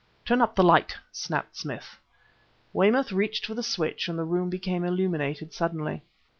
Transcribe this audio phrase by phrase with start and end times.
[0.25, 1.99] "Turn up the light!" snapped Smith.
[2.73, 6.01] Weymouth reached for the switch, and the room became illuminated suddenly.